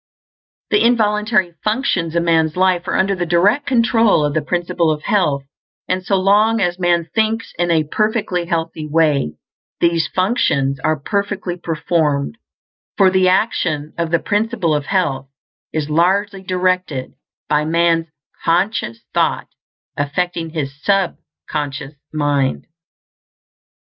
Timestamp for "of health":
4.89-5.43, 14.73-15.27